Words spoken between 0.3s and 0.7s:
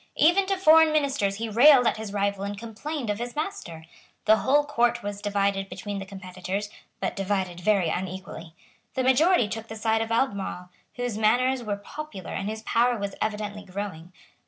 to